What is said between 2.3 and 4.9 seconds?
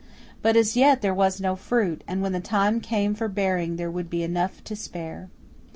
the time came for bearing there would be enough and to